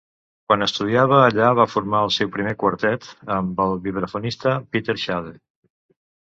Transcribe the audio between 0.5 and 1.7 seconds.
Quan estudiava allà va